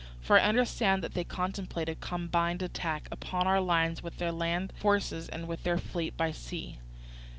[0.19, 4.73] For I understand that they contemplate a combined attack, upon our lines with their land
[4.79, 6.79] forces and with their fleet by sea.